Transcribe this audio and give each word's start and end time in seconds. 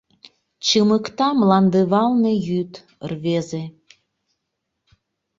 Чымыкта 0.65 1.27
мландывалне 1.39 2.33
йӱд, 2.47 2.71
рвезе. 3.09 3.63